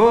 [0.00, 0.06] Hay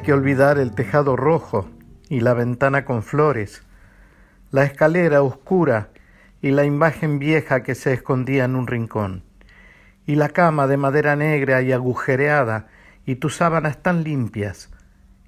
[0.00, 1.68] que olvidar el tejado rojo
[2.08, 3.64] y la ventana con flores,
[4.52, 5.88] la escalera oscura
[6.40, 9.24] y la imagen vieja que se escondía en un rincón,
[10.06, 12.68] y la cama de madera negra y agujereada
[13.06, 14.70] y tus sábanas tan limpias,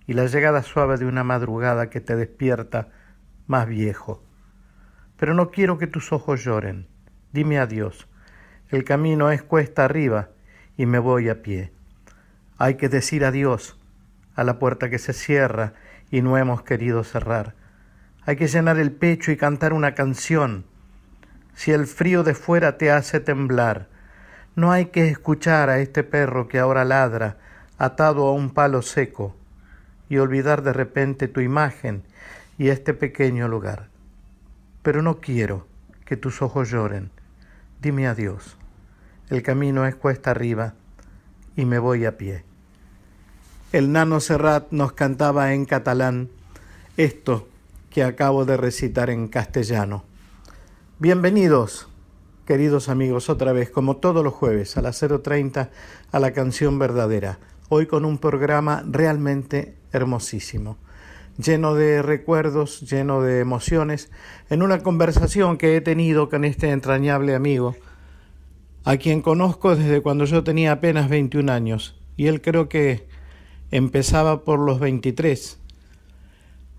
[0.08, 2.88] y la llegada suave de una madrugada que te despierta
[3.46, 4.22] más viejo.
[5.18, 6.88] Pero no quiero que tus ojos lloren.
[7.34, 8.08] Dime adiós.
[8.70, 10.30] El camino es cuesta arriba
[10.78, 11.72] y me voy a pie.
[12.56, 13.78] Hay que decir adiós
[14.34, 15.74] a la puerta que se cierra
[16.10, 17.54] y no hemos querido cerrar.
[18.24, 20.64] Hay que llenar el pecho y cantar una canción.
[21.54, 23.88] Si el frío de fuera te hace temblar,
[24.56, 27.36] no hay que escuchar a este perro que ahora ladra
[27.76, 29.37] atado a un palo seco
[30.08, 32.02] y olvidar de repente tu imagen
[32.56, 33.88] y este pequeño lugar.
[34.82, 35.66] Pero no quiero
[36.04, 37.10] que tus ojos lloren.
[37.80, 38.56] Dime adiós.
[39.30, 40.74] El camino es cuesta arriba
[41.56, 42.44] y me voy a pie.
[43.72, 46.30] El nano Serrat nos cantaba en catalán
[46.96, 47.46] esto
[47.90, 50.04] que acabo de recitar en castellano.
[50.98, 51.88] Bienvenidos,
[52.46, 55.68] queridos amigos, otra vez, como todos los jueves a las 0.30
[56.10, 57.38] a la canción verdadera.
[57.68, 60.76] Hoy con un programa realmente hermosísimo,
[61.36, 64.10] lleno de recuerdos, lleno de emociones,
[64.50, 67.76] en una conversación que he tenido con este entrañable amigo,
[68.84, 73.06] a quien conozco desde cuando yo tenía apenas 21 años, y él creo que
[73.70, 75.58] empezaba por los 23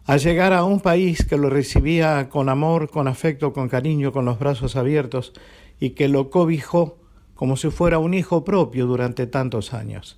[0.09, 4.25] a llegar a un país que lo recibía con amor, con afecto, con cariño, con
[4.25, 5.33] los brazos abiertos
[5.79, 6.97] y que lo cobijó
[7.35, 10.17] como si fuera un hijo propio durante tantos años.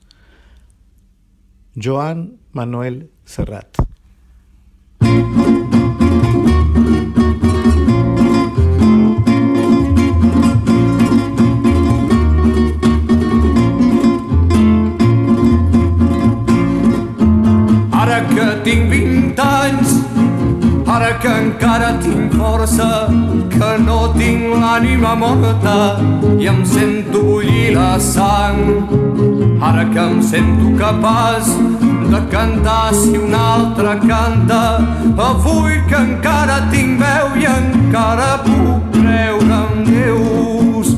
[1.75, 3.90] Joan Manuel Serrat.
[21.11, 23.07] Que tinc 20 anys, ara que encara tinc força,
[23.49, 25.99] que no tinc l'ànima morta
[26.39, 28.59] i em sento bullir la sang.
[29.61, 31.47] Ara que em sento capaç
[32.09, 34.79] de cantar si un altre canta,
[35.17, 40.95] avui que encara tinc veu i encara puc creure en Déus.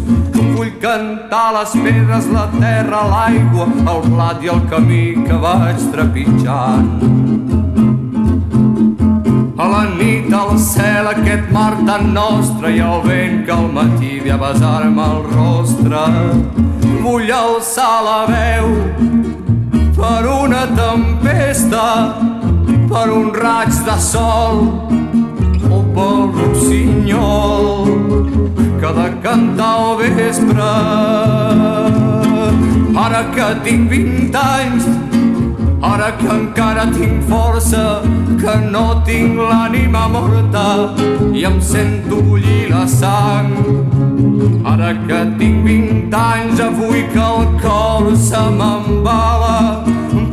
[0.53, 7.22] Vull cantar les pedres, la terra, l'aigua, el blat i el camí que vaig trepitjant.
[9.63, 14.17] A la nit al cel aquest mar tan nostre i el vent que al matí
[14.23, 16.01] ve a besar-me el rostre.
[17.03, 18.67] Vull alçar la veu
[19.95, 21.85] per una tempesta,
[22.91, 24.59] per un raig de sol
[25.71, 27.87] o pel rossinyol
[28.83, 30.73] que de cantar al vespre.
[33.05, 34.91] Ara que tinc vint anys
[35.83, 38.01] Ara que encara tinc força,
[38.39, 40.63] que no tinc l'ànima morta
[41.35, 43.51] i em sento bullir la sang.
[44.73, 49.83] Ara que tinc vint anys, avui que el cor se m'embala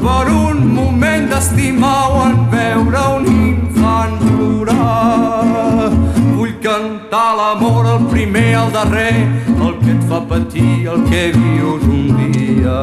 [0.04, 5.90] per un moment d'estimar o en veure un infant plorar.
[6.38, 9.16] Vull cantar l'amor, el primer, el darrer,
[9.58, 12.78] el que et fa patir, el que vius un dia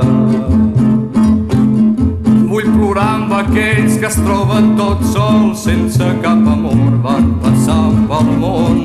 [2.97, 6.95] plorar amb aquells que es troben tots sols sense cap amor.
[7.03, 8.79] Van passar pel món.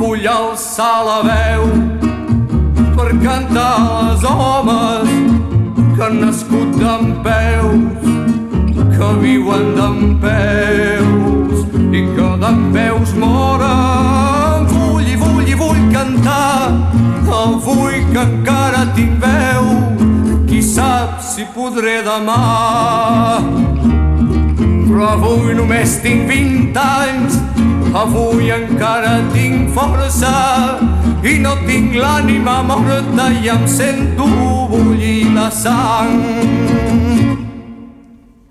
[0.00, 1.66] Vull alçar la veu
[2.96, 5.12] per cantar als homes
[5.94, 8.10] que han nascut d'en peus
[8.96, 11.62] que viuen d'en peus
[11.92, 14.66] i que d'en peus moren.
[14.72, 16.74] Vull i vull i vull cantar
[17.36, 20.05] avui que encara tinc veu
[20.76, 23.40] sap si podré demà.
[24.86, 27.38] Però avui només tinc 20 anys,
[27.96, 30.32] avui encara tinc força
[31.24, 34.28] i no tinc l'ànima morta i em sento
[34.72, 36.20] bullir la sang.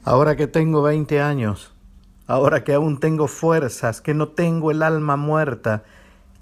[0.05, 1.73] Ahora que tengo 20 años,
[2.27, 5.83] ahora que aún tengo fuerzas, que no tengo el alma muerta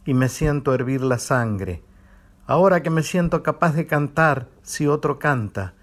[0.05, 1.81] y me siento hervir la sangre,
[2.45, 5.73] ahora que me siento capaz de cantar si otro canta,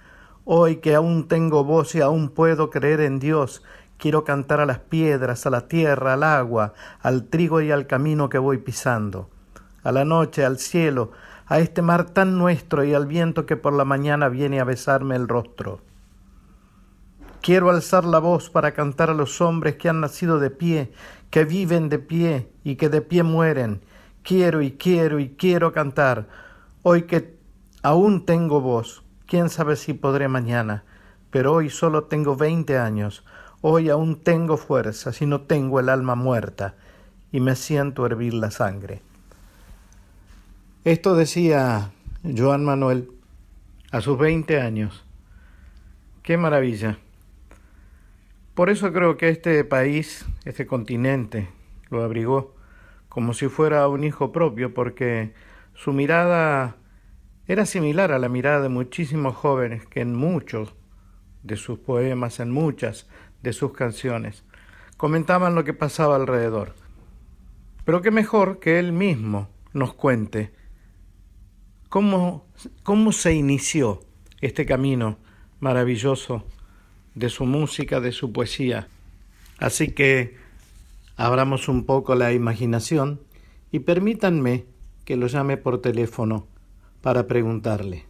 [0.44, 3.62] hoy que aún tengo voz y aún puedo creer en Dios,
[3.98, 8.28] quiero cantar a las piedras, a la tierra, al agua, al trigo y al camino
[8.28, 9.30] que voy pisando,
[9.82, 11.12] a la noche, al cielo,
[11.46, 15.16] a este mar tan nuestro y al viento que por la mañana viene a besarme
[15.16, 15.80] el rostro.
[17.42, 20.92] Quiero alzar la voz para cantar a los hombres que han nacido de pie,
[21.30, 23.80] que viven de pie y que de pie mueren.
[24.22, 26.28] Quiero y quiero y quiero cantar,
[26.82, 27.38] hoy que
[27.82, 29.02] aún tengo voz.
[29.26, 30.84] Quién sabe si podré mañana,
[31.30, 33.24] pero hoy solo tengo veinte años.
[33.60, 36.74] Hoy aún tengo fuerzas y no tengo el alma muerta,
[37.30, 39.02] y me siento hervir la sangre.
[40.84, 41.90] Esto decía
[42.24, 43.10] Joan Manuel
[43.92, 45.04] a sus veinte años.
[46.22, 46.98] Qué maravilla.
[48.54, 51.48] Por eso creo que este país, este continente,
[51.90, 52.54] lo abrigó
[53.08, 55.34] como si fuera un hijo propio, porque
[55.82, 56.76] su mirada
[57.46, 60.74] era similar a la mirada de muchísimos jóvenes que en muchos
[61.42, 63.08] de sus poemas, en muchas
[63.42, 64.44] de sus canciones,
[64.98, 66.74] comentaban lo que pasaba alrededor.
[67.86, 70.52] Pero qué mejor que él mismo nos cuente
[71.88, 72.46] cómo,
[72.82, 74.00] cómo se inició
[74.42, 75.16] este camino
[75.60, 76.44] maravilloso
[77.14, 78.88] de su música, de su poesía.
[79.58, 80.36] Así que
[81.16, 83.22] abramos un poco la imaginación
[83.72, 84.66] y permítanme
[85.04, 86.46] que lo llame por teléfono
[87.02, 88.06] para preguntarle.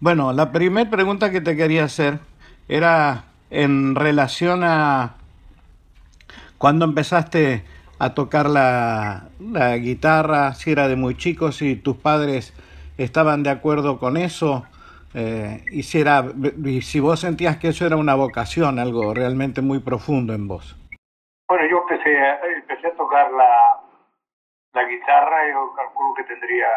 [0.00, 2.20] Bueno, la primera pregunta que te quería hacer
[2.68, 5.16] era en relación a
[6.56, 7.64] cuando empezaste
[7.98, 12.54] a tocar la, la guitarra, si era de muy chico, si tus padres
[12.96, 14.64] estaban de acuerdo con eso,
[15.14, 16.24] eh, y, si era,
[16.64, 20.76] y si vos sentías que eso era una vocación, algo realmente muy profundo en vos.
[21.48, 22.16] Bueno, yo empecé,
[22.56, 23.80] empecé a tocar la,
[24.72, 26.68] la guitarra, yo calculo que tendría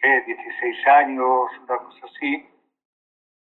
[0.00, 2.48] sé, 16 años, una cosa así,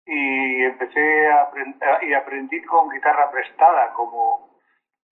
[0.06, 4.52] y empecé a aprender, y aprendí con guitarra prestada, como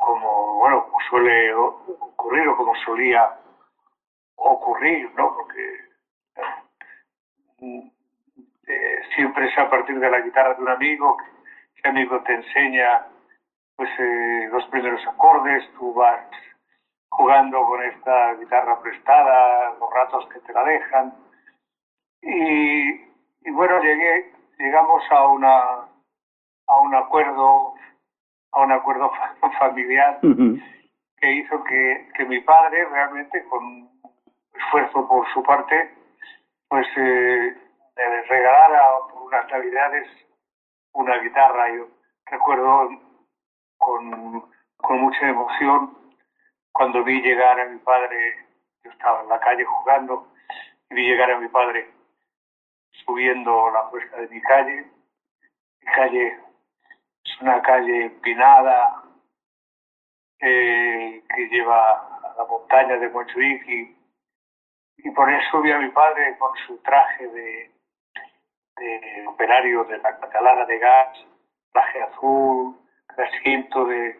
[0.00, 3.38] como bueno suele ocurrir o como solía
[4.36, 5.74] ocurrir no porque
[7.60, 7.92] eh,
[9.20, 11.18] siempre es a partir de la guitarra de un amigo
[11.74, 13.06] que, amigo te enseña
[13.76, 16.24] pues eh, los primeros acordes tú vas
[17.10, 21.14] jugando con esta guitarra prestada los ratos que te la dejan.
[22.22, 22.92] Y,
[23.42, 25.58] y bueno llegué llegamos a una
[26.66, 27.74] a un acuerdo
[28.52, 29.12] a un acuerdo
[29.58, 33.86] familiar que hizo que, que, mi padre realmente con
[34.54, 35.94] esfuerzo por su parte
[36.68, 37.54] pues eh,
[37.96, 40.08] me regalara unas navidades
[40.92, 41.88] una guitarra yo
[42.26, 42.88] recuerdo
[43.78, 45.96] con, con mucha emoción
[46.72, 48.46] cuando vi llegar a mi padre
[48.82, 50.26] yo estaba en la calle jugando
[50.90, 52.00] vi llegar a mi padre
[53.04, 54.86] subiendo la cuesta de mi calle.
[55.80, 56.38] Mi calle
[57.24, 59.02] es una calle empinada
[60.40, 63.96] eh, que lleva a la montaña de Montjuic y,
[64.98, 67.70] y, por eso vi a mi padre con su traje de,
[68.76, 71.18] de operario de la catalana de gas,
[71.72, 72.76] traje azul,
[73.16, 74.18] asiento de,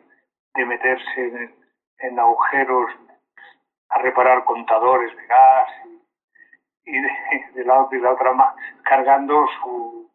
[0.55, 1.55] de meterse en,
[1.99, 2.91] en agujeros
[3.89, 7.11] a reparar contadores de gas y, y de,
[7.55, 8.55] de, la, de, la, otra mano
[8.85, 10.11] cargando su,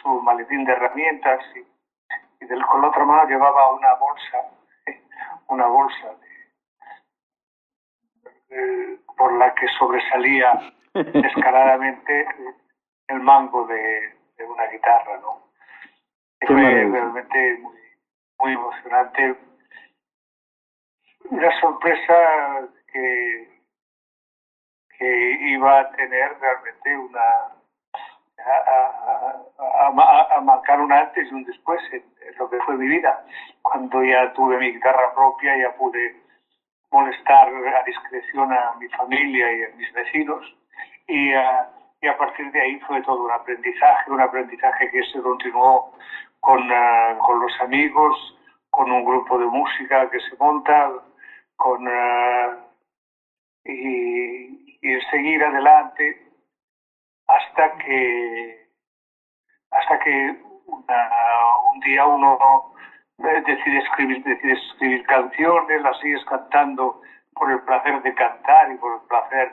[0.00, 4.38] su maletín de herramientas y, y del, con la otra mano llevaba una bolsa,
[5.48, 6.14] una bolsa
[9.16, 10.58] por la que sobresalía
[10.94, 12.26] descaradamente
[13.08, 15.48] el mango de, de una guitarra, ¿no?
[16.46, 17.76] Fue realmente muy,
[18.38, 19.36] muy emocionante.
[21.30, 23.60] Una sorpresa que,
[24.96, 27.20] que iba a tener realmente una
[28.38, 28.52] a,
[29.58, 32.86] a, a, a, marcar un antes y un después en, en, lo que fue mi
[32.86, 33.24] vida.
[33.62, 36.16] Cuando ya tuve mi guitarra propia, ya pude
[36.90, 40.56] molestar a discreción a mi familia y a mis vecinos
[41.06, 41.32] y,
[42.00, 45.92] y a partir de ahí fue todo un aprendizaje, un aprendizaje que se continuó
[46.40, 48.36] con, uh, con los amigos,
[48.70, 50.92] con un grupo de música que se monta,
[51.56, 52.68] con uh,
[53.64, 54.64] y,
[55.10, 56.22] seguir adelante
[57.26, 58.68] hasta que
[59.70, 60.36] hasta que
[60.66, 61.10] una,
[61.72, 62.72] un día uno
[63.18, 67.00] decide escribir decide escribir canciones las sigues cantando
[67.34, 69.52] por el placer de cantar y por el placer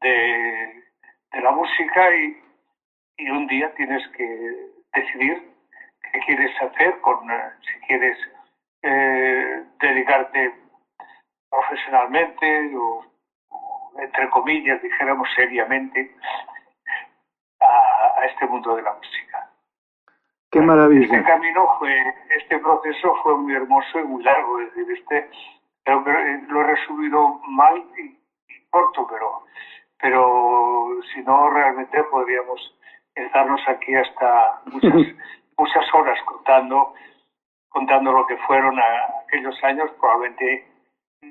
[0.00, 0.83] de,
[1.34, 2.42] de la música y,
[3.18, 5.42] y, un día tienes que decidir
[6.12, 8.16] qué quieres hacer con si quieres
[8.82, 10.54] eh, dedicarte
[11.50, 13.04] profesionalmente o
[13.98, 16.14] entre comillas, dijéramos seriamente,
[17.60, 19.50] a, a, este mundo de la música.
[20.50, 21.04] Qué maravilla.
[21.04, 25.30] Este camino fue, este proceso fue muy hermoso y muy largo, es decir, este,
[25.84, 25.92] que
[26.48, 29.44] lo he resumido mal y, y corto, pero,
[30.04, 32.60] pero si no, realmente podríamos
[33.14, 34.92] estarnos aquí hasta muchas,
[35.56, 36.92] muchas horas contando,
[37.70, 40.68] contando lo que fueron a, aquellos años, probablemente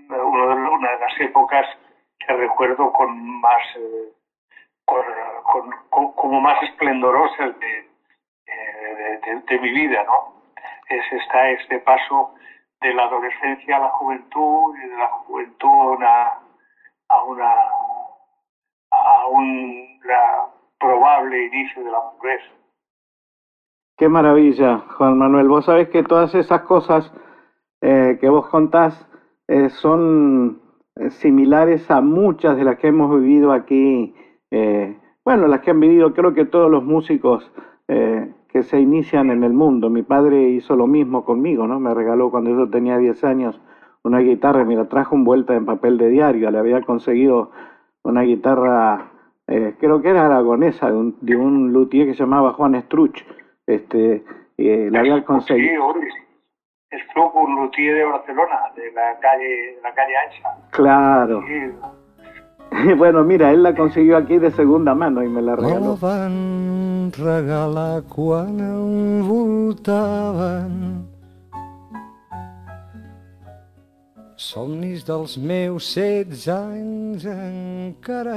[0.09, 1.67] una de las épocas
[2.17, 4.11] que recuerdo con más eh,
[4.85, 5.03] con,
[5.43, 7.89] con, con, como más esplendorosas de,
[8.47, 10.33] de, de, de, mi vida, ¿no?
[10.89, 12.33] Es está este paso
[12.81, 16.31] de la adolescencia a la juventud y de la juventud a una
[17.09, 17.53] a una
[19.03, 19.83] a un
[20.79, 22.51] probable inicio de la pobreza.
[23.97, 25.47] Qué maravilla, Juan Manuel.
[25.47, 27.11] Vos sabés que todas esas cosas
[27.81, 29.07] eh, que vos contás
[29.47, 30.61] eh, son
[30.95, 34.15] eh, similares a muchas de las que hemos vivido aquí,
[35.25, 37.51] bueno, las que han vivido creo que todos los músicos
[37.87, 39.89] que se inician en el mundo.
[39.89, 41.79] Mi padre hizo lo mismo conmigo, ¿no?
[41.79, 43.59] Me regaló cuando yo tenía 10 años
[44.03, 46.51] una guitarra me la trajo envuelta en papel de diario.
[46.51, 47.51] Le había conseguido
[48.03, 49.11] una guitarra,
[49.47, 53.25] eh, creo que era aragonesa, de un, de un luthier que se llamaba Juan Struch.
[53.65, 54.23] Este,
[54.57, 55.93] eh, la había conseguido.
[55.93, 56.07] Sí,
[56.91, 60.49] estuvo un luthier de Barcelona, de la calle, de la calle Ancha.
[60.71, 61.43] Claro.
[61.47, 61.71] Sí.
[62.97, 65.95] bueno, mira, él la consiguió aquí de segunda mano y me la regaló.
[65.97, 71.12] Van regalar quan envoltaven
[74.43, 78.35] somnis dels meus setze anys encara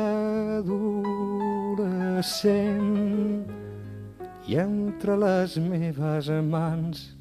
[0.61, 3.43] adolescent
[4.47, 7.19] i entre les meves mans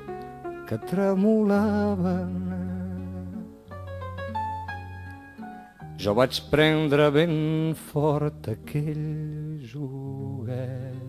[0.69, 2.37] que tremolaven.
[5.97, 11.01] Jo vaig prendre ben fort aquell joguet.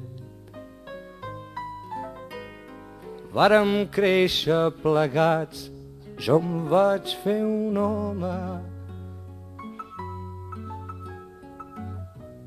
[3.37, 5.75] Vàrem créixer plegats,
[6.18, 8.37] jo em vaig fer un home.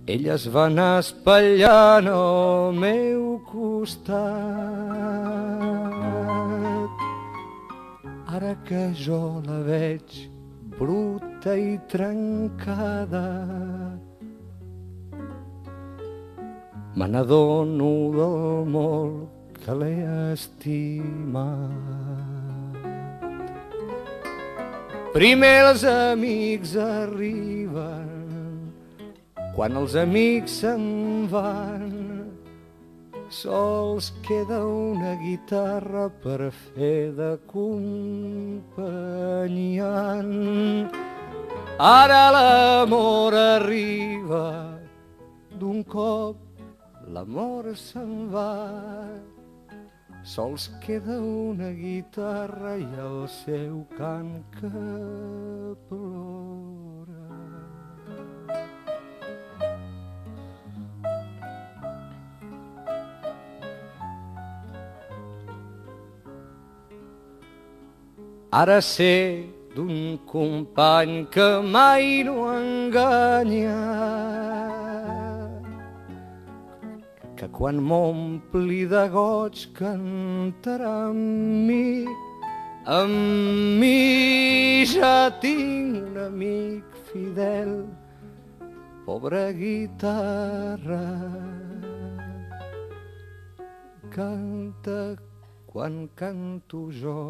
[0.09, 4.17] Ell es va anar espatllant al meu costat.
[8.37, 10.15] Ara que jo la veig
[10.79, 13.27] bruta i trencada,
[16.95, 19.95] me n'adono del molt que l'he
[20.33, 22.28] estimat.
[25.09, 28.09] Primer els amics arriben,
[29.55, 31.87] quan els amics se'n van,
[33.33, 38.69] sols queda una guitarra per fer de companyant.
[41.79, 44.45] Ara l'amor arriba
[45.57, 46.37] d'un cop
[47.09, 48.53] l'amor se'n va
[50.29, 54.69] sols queda una guitarra i el seu cant que
[55.89, 57.23] plora.
[68.61, 69.15] Ara sé
[69.73, 73.77] d'un company que mai no enganya
[77.39, 82.03] que quan m'ompli de goig cantarà amb mi.
[82.83, 87.71] Amb mi ja tinc un amic fidel,
[89.05, 91.05] pobra guitarra.
[94.11, 95.15] Canta
[95.71, 97.23] quan canto jo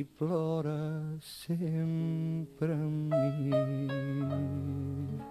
[0.00, 0.80] i plora
[1.20, 5.21] sempre amb mi.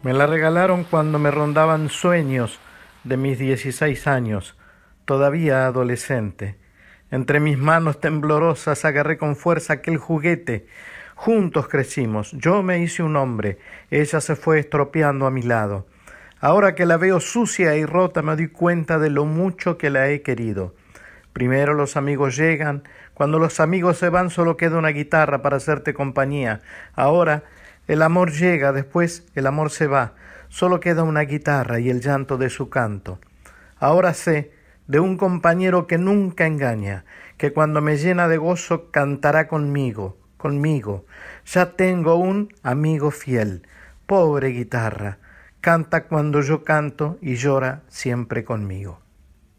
[0.00, 2.60] Me la regalaron cuando me rondaban sueños
[3.02, 4.56] de mis 16 años,
[5.04, 6.56] todavía adolescente.
[7.10, 10.68] Entre mis manos temblorosas agarré con fuerza aquel juguete.
[11.16, 12.30] Juntos crecimos.
[12.30, 13.58] Yo me hice un hombre.
[13.90, 15.88] Ella se fue estropeando a mi lado.
[16.40, 20.08] Ahora que la veo sucia y rota me doy cuenta de lo mucho que la
[20.10, 20.76] he querido.
[21.32, 22.84] Primero los amigos llegan.
[23.14, 26.60] Cuando los amigos se van solo queda una guitarra para hacerte compañía.
[26.94, 27.42] Ahora
[27.88, 30.14] el amor llega, después el amor se va,
[30.48, 33.18] solo queda una guitarra y el llanto de su canto.
[33.78, 34.52] Ahora sé
[34.86, 37.04] de un compañero que nunca engaña,
[37.36, 41.06] que cuando me llena de gozo cantará conmigo, conmigo.
[41.46, 43.62] Ya tengo un amigo fiel,
[44.06, 45.18] pobre guitarra,
[45.60, 49.00] canta cuando yo canto y llora siempre conmigo.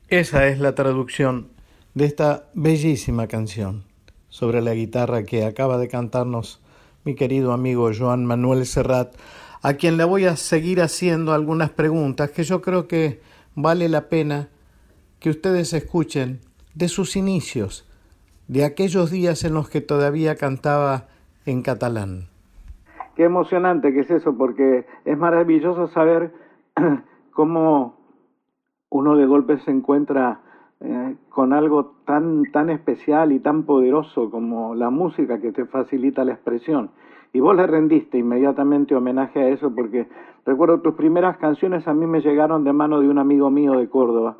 [0.07, 1.49] Esa es la traducción
[1.93, 3.83] de esta bellísima canción
[4.29, 6.61] sobre la guitarra que acaba de cantarnos
[7.03, 9.15] mi querido amigo Joan Manuel Serrat,
[9.61, 13.21] a quien le voy a seguir haciendo algunas preguntas que yo creo que
[13.55, 14.49] vale la pena
[15.19, 16.39] que ustedes escuchen
[16.75, 17.89] de sus inicios,
[18.47, 21.07] de aquellos días en los que todavía cantaba
[21.45, 22.27] en catalán.
[23.15, 26.33] Qué emocionante que es eso, porque es maravilloso saber
[27.33, 27.97] cómo
[28.89, 30.41] uno de golpe se encuentra
[30.81, 36.23] eh, con algo tan, tan especial y tan poderoso como la música que te facilita
[36.23, 36.91] la expresión.
[37.33, 40.07] Y vos le rendiste inmediatamente homenaje a eso porque
[40.45, 43.89] recuerdo tus primeras canciones a mí me llegaron de mano de un amigo mío de
[43.89, 44.37] Córdoba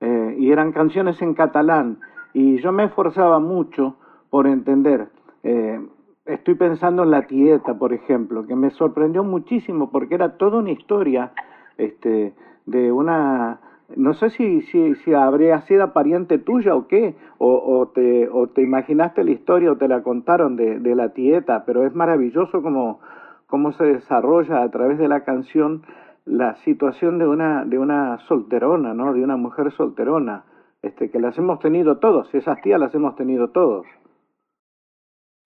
[0.00, 1.98] eh, y eran canciones en catalán
[2.32, 3.96] y yo me esforzaba mucho
[4.30, 5.08] por entender.
[5.42, 5.84] Eh,
[6.24, 10.70] estoy pensando en La Tieta, por ejemplo, que me sorprendió muchísimo porque era toda una
[10.70, 11.32] historia
[11.76, 12.34] este,
[12.66, 13.60] de una
[13.96, 18.62] no sé si, si, si habría sido pariente tuya o qué, o, te, o te
[18.62, 23.00] imaginaste la historia o te la contaron de, de la tieta, pero es maravilloso como
[23.46, 25.84] cómo se desarrolla a través de la canción
[26.24, 29.12] la situación de una, de una solterona, ¿no?
[29.12, 30.44] De una mujer solterona,
[30.82, 33.86] este, que las hemos tenido todos, esas tías las hemos tenido todos.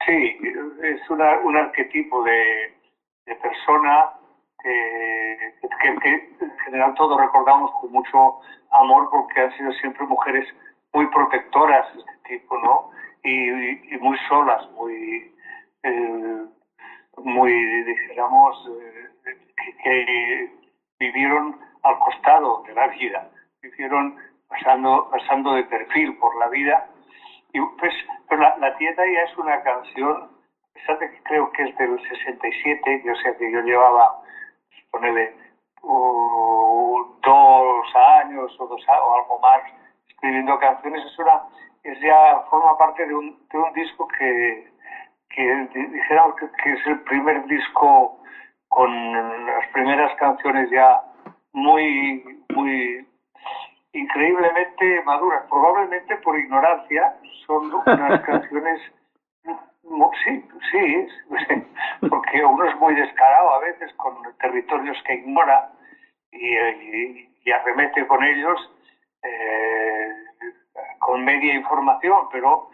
[0.06, 0.38] Sí,
[0.82, 2.74] es una, un arquetipo de,
[3.26, 4.10] de persona
[4.62, 5.54] que,
[6.40, 8.40] en general todos recordamos con mucho
[8.70, 10.46] amor porque han sido siempre mujeres
[10.92, 12.90] muy protectoras este tipo, ¿no?
[13.22, 15.34] Y, muy solas, muy,
[15.82, 16.44] eh,
[17.18, 17.52] muy
[17.84, 18.70] dijéramos,
[19.24, 19.38] eh,
[19.82, 20.52] que,
[20.98, 24.16] vivieron al costado de la vida, vivieron
[24.48, 26.88] pasando, pasando de perfil por la vida.
[27.52, 27.92] Y pues,
[28.28, 30.30] pero la, la tienda ya es una canción,
[30.74, 34.22] que creo que es del 67, que, o sea que yo llevaba
[34.96, 35.34] ponele
[35.82, 39.60] dos años o, dos, o algo más
[40.08, 41.42] escribiendo canciones, es, una,
[41.84, 44.72] es ya forma parte de un, de un disco que,
[45.30, 48.18] que dijéramos que, es el primer disco
[48.68, 51.02] con las primeras canciones ya
[51.52, 53.06] muy, muy
[53.92, 58.80] increíblemente maduras, probablemente por ignorancia, son unas canciones
[60.24, 61.06] Sí, sí,
[62.08, 65.70] porque uno es muy descarado a veces con territorios que ignora
[66.32, 68.70] y, arremete con ellos
[69.22, 70.08] eh,
[70.98, 72.68] con media información, pero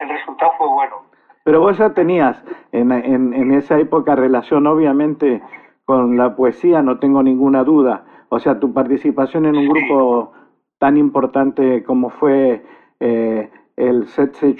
[0.00, 0.96] el resultado fue bueno.
[1.44, 5.40] Pero vos ya tenías en, en, en esa época relación, obviamente,
[5.84, 8.04] con la poesía, no tengo ninguna duda.
[8.28, 10.32] O sea, tu participación en un grupo
[10.78, 12.62] tan importante como fue
[13.00, 14.54] eh, el Setse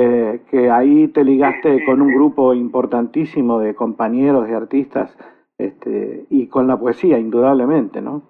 [0.00, 5.10] eh, que ahí te ligaste con un grupo importantísimo de compañeros, de artistas,
[5.58, 8.22] este, y con la poesía, indudablemente, ¿no?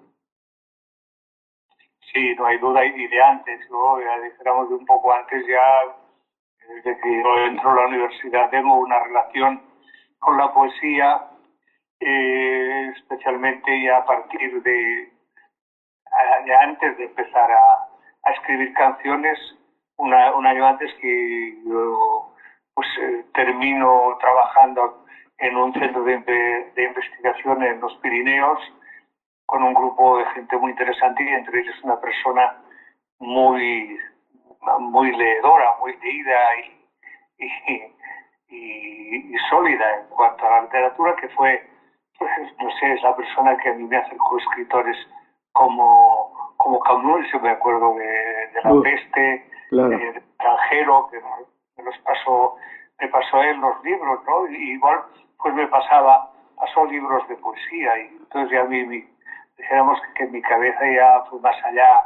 [2.11, 4.01] Sí, no hay duda, y de antes, ¿no?
[4.01, 5.61] ya dijéramos de un poco antes, ya
[6.73, 9.61] desde que yo entro a la universidad tengo una relación
[10.17, 11.21] con la poesía,
[11.99, 15.11] eh, especialmente ya a partir de,
[16.47, 17.87] ya antes de empezar a,
[18.23, 19.37] a escribir canciones,
[19.99, 22.33] una, un año antes que yo
[22.73, 25.05] pues, eh, termino trabajando
[25.37, 26.17] en un centro de,
[26.75, 28.59] de, investigación en los Pirineos
[29.45, 32.61] con un grupo de gente muy interesante y entre ellos una persona
[33.19, 33.97] muy,
[34.79, 36.39] muy leedora, muy leída
[37.37, 37.45] y,
[38.49, 41.67] y, y, sólida en cuanto a la literatura, que fue,
[42.17, 42.31] pues,
[42.61, 44.97] no sé, es la persona que a mí me acercó escritores
[45.51, 49.89] como, como Camus, yo me acuerdo de, de La Peste, claro.
[49.89, 51.19] de extranjero, que
[51.81, 52.55] me pasó,
[52.99, 54.47] me pasó él los libros, ¿no?
[54.47, 54.99] Y igual
[55.37, 59.07] pues me pasaba, pasó libros de poesía y entonces ya mí, mi,
[59.57, 62.03] dijéramos que, que, mi cabeza ya fue más allá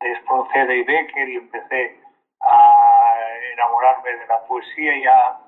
[0.00, 1.98] de Spronceda y Becker y empecé
[2.40, 3.14] a
[3.54, 5.38] enamorarme de la poesía y a,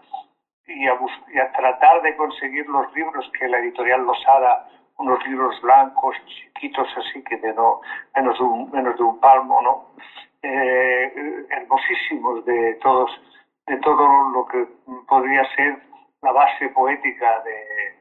[0.67, 0.99] y a,
[1.29, 4.67] y a tratar de conseguir los libros que la editorial Losada,
[4.99, 7.81] unos libros blancos, chiquitos así, que de no,
[8.15, 9.87] menos, de un, menos de un palmo, ¿no?
[10.43, 13.11] Eh, hermosísimos de todos,
[13.67, 14.67] de todo lo que
[15.09, 15.79] podría ser
[16.23, 17.97] la base poética de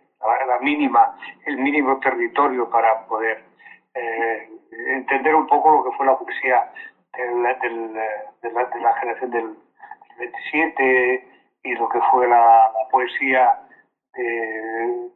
[0.47, 3.43] la mínima, el mínimo territorio para poder
[3.93, 4.49] eh,
[4.87, 6.71] entender un poco lo que fue la poesía
[7.13, 7.93] del,
[8.41, 9.57] de, la, generación del
[10.17, 11.27] 27
[11.63, 13.59] y lo que fue la, poesía
[14.13, 15.09] de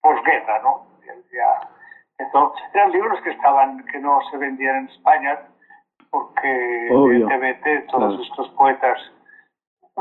[0.00, 0.86] posguerra, ¿no?
[1.32, 1.68] Ya,
[2.18, 5.38] entonces, eran libros que estaban, que no se vendían en España
[6.10, 7.12] porque Obvio.
[7.12, 8.22] evidentemente todos claro.
[8.22, 8.98] estos poetas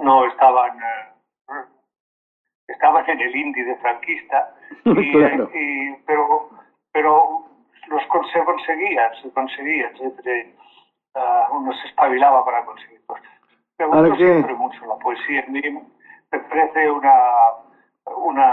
[0.01, 1.65] no estaban eh,
[2.67, 4.53] estaban en el índice franquista
[4.85, 5.49] y, claro.
[5.53, 6.49] y, pero
[6.93, 7.45] pero
[7.87, 10.55] los se conseguían se conseguían siempre
[11.15, 13.19] uh, uno se espabilaba para conseguirlos
[13.79, 17.13] me gusta siempre mucho la poesía me parece una
[18.15, 18.47] una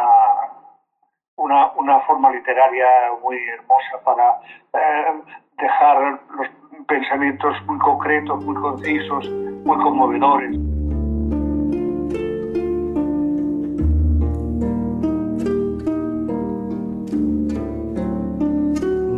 [1.36, 2.86] una, una forma literaria
[3.22, 4.40] muy hermosa para
[4.72, 5.22] eh,
[5.58, 6.48] dejar los
[6.86, 9.28] pensamientos muy concretos, muy concisos,
[9.64, 10.56] muy conmovedores.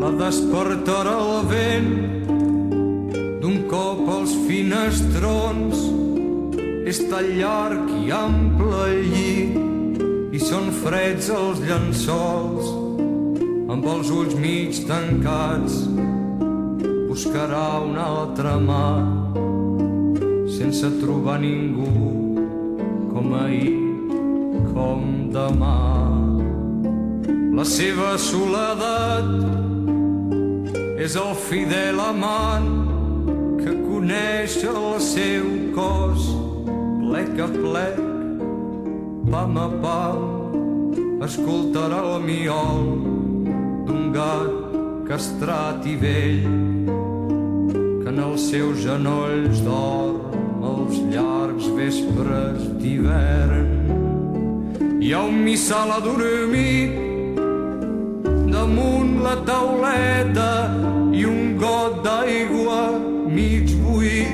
[0.01, 1.93] La despertarà el vent
[3.43, 5.87] d'un cop als finestrons
[6.87, 9.76] és tan llarg i ample llit
[10.37, 12.67] i són freds els llençols
[13.73, 15.79] amb els ulls mig tancats
[17.09, 18.89] buscarà una altra mà
[20.59, 21.93] sense trobar ningú
[23.15, 23.77] com ahir,
[24.75, 25.77] com demà.
[27.57, 29.31] La seva soledat
[31.01, 32.69] és el fidel amant
[33.63, 36.29] que coneix el seu cos
[37.01, 38.16] plec a plec
[39.31, 40.19] pam a pam,
[41.27, 42.85] escoltarà el miol
[43.87, 44.53] d'un gat
[45.09, 46.45] castrat i vell
[48.03, 53.69] que en els seus genolls dorm els llargs vespres d'hivern.
[55.03, 56.95] Hi ha un missal adormit
[58.55, 60.53] damunt la tauleta
[61.15, 62.81] i un got d'aigua
[63.27, 64.33] mig buit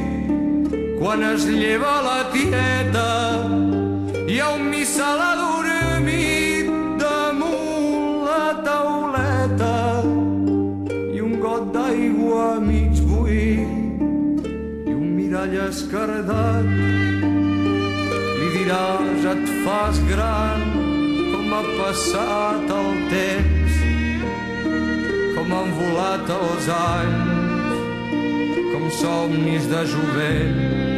[1.01, 3.22] quan es lleva la tieta
[4.43, 6.67] ha un missal adormit
[7.03, 10.03] damunt la tauleta
[11.17, 14.47] i un got d'aigua mig buit
[14.91, 16.67] i un mirall escardat
[18.39, 20.61] li diràs et fas gran
[21.33, 23.75] com ha passat el temps
[25.35, 27.77] com han volat els anys
[28.73, 30.92] com somnis de jovent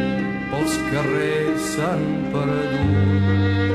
[0.65, 3.73] pels carrers s'han perdut.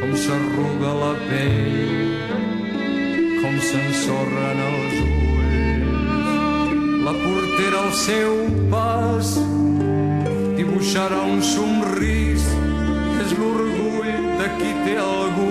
[0.00, 2.10] Com s'arruga la pell
[3.40, 6.02] com s'ensorren els ulls.
[7.06, 8.34] La portera al seu
[8.72, 9.32] pas
[10.58, 12.44] dibuixarà un somrís.
[13.22, 15.50] És l'orgull de qui té algú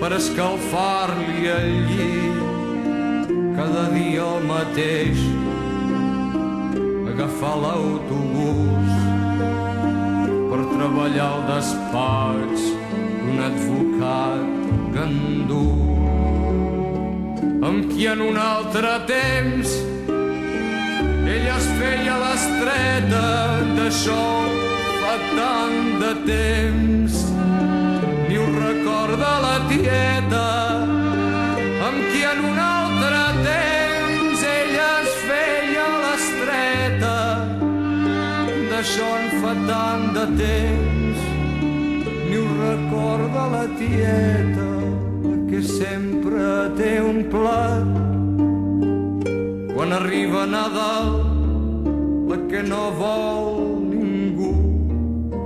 [0.00, 2.36] per escalfar-li el llit.
[3.60, 5.41] Cada dia el mateix
[7.12, 8.90] agafar l'autobús
[10.50, 12.66] per treballar al despatx
[13.22, 14.46] d'un advocat
[14.96, 15.66] gandú
[17.68, 19.78] amb qui en un altre temps
[21.34, 23.26] ella es feia l'estreta
[23.76, 24.24] d'això
[25.02, 27.14] fa tant de temps.
[28.28, 30.48] Ni ho recorda la tieta
[31.86, 32.58] amb qui en un
[38.82, 41.18] d'això en fa tant de temps.
[42.26, 44.70] Ni ho recorda la tieta
[45.46, 47.92] que sempre té un plat.
[49.74, 51.12] Quan arriba Nadal
[52.26, 54.50] la que no vol ningú.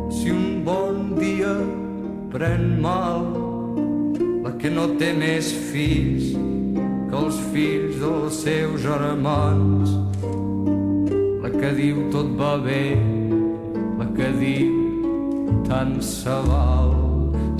[0.08, 1.52] Si un bon dia
[2.32, 3.26] pren mal
[4.46, 6.32] la que no té més fills
[7.10, 9.92] que els fills dels seus germans,
[11.44, 12.82] la que diu tot va bé,
[14.16, 16.94] que diu tant se val.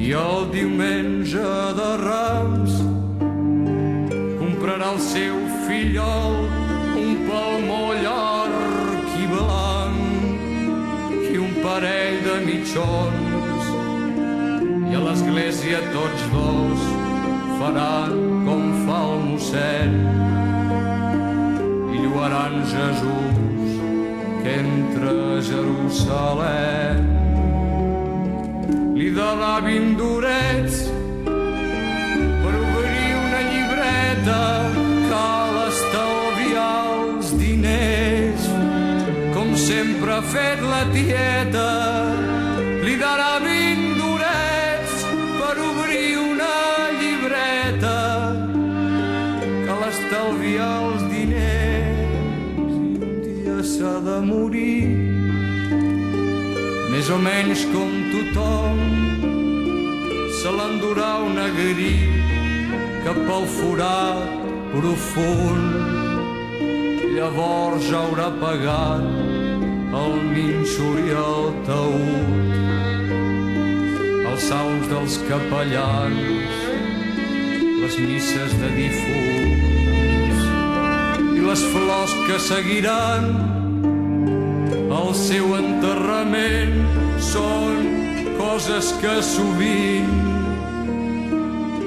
[0.01, 1.45] I el diumenge
[1.79, 2.77] de Rams
[4.41, 6.37] comprarà el seu fillol
[6.97, 13.73] un palmó llarg i blanc i un parell de mitjons.
[14.91, 16.87] I a l'església tots dos
[17.61, 18.15] faran
[18.49, 19.99] com fa el mossèn.
[21.93, 23.46] I lluaran Jesús
[24.47, 27.03] a Jerusalem.
[28.95, 30.77] Li donà vint durets
[32.43, 34.43] per obrir una llibreta
[35.11, 38.47] cal estalviar els diners.
[39.35, 41.69] Com sempre ha fet la tieta
[42.87, 45.05] li darà vint durets
[45.41, 46.57] per obrir una
[47.03, 47.99] llibreta
[49.67, 51.96] cal estalviar els diners
[53.67, 54.87] s'ha de morir.
[56.93, 58.79] Més o menys com tothom
[60.39, 62.13] se l'endurà una grip
[63.07, 65.73] cap al forat profund.
[67.17, 69.07] Llavors haurà pagat
[70.03, 72.55] el minxor i el taüt.
[74.31, 76.55] Els salms dels capellans
[77.83, 80.41] les misses de difunts
[81.37, 83.56] i les flors que seguiran
[85.17, 86.75] seu enterrament
[87.25, 87.77] són
[88.37, 90.13] coses que sovint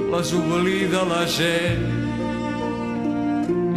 [0.10, 1.86] les oblida la gent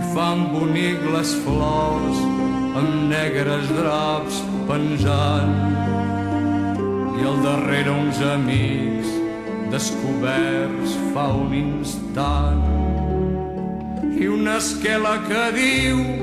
[0.00, 2.22] i fan bonic les flors
[2.80, 5.52] amb negres draps penjant.
[7.20, 9.12] I al darrere uns amics
[9.74, 12.64] descoberts fa un instant
[14.16, 16.21] i una esquela que diu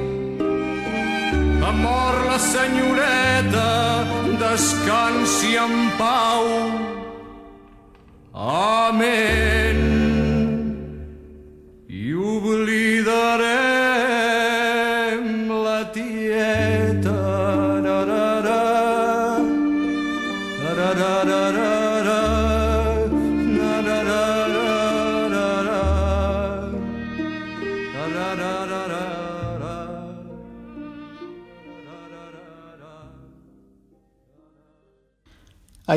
[1.70, 3.70] ha mort la senyoreta,
[4.42, 6.46] descansi en pau.
[8.34, 9.39] Amén.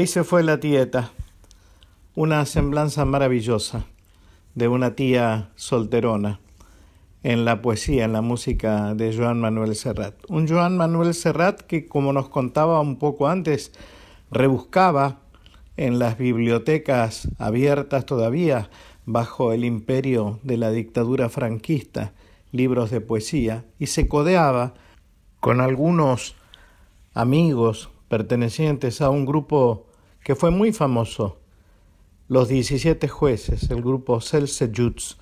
[0.02, 1.12] Ahí se fue la tieta,
[2.16, 3.86] una semblanza maravillosa
[4.56, 6.40] de una tía solterona
[7.22, 10.16] en la poesía, en la música de Joan Manuel Serrat.
[10.26, 13.70] Un Joan Manuel Serrat que, como nos contaba un poco antes,
[14.32, 15.20] rebuscaba
[15.76, 18.70] en las bibliotecas abiertas todavía
[19.06, 22.12] bajo el imperio de la dictadura franquista
[22.50, 24.74] libros de poesía y se codeaba
[25.38, 26.34] con algunos
[27.14, 29.86] amigos pertenecientes a un grupo
[30.24, 31.38] que fue muy famoso,
[32.28, 35.18] los 17 jueces, el grupo Selsejuts,